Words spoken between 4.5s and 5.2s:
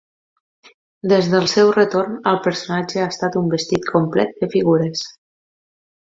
figures.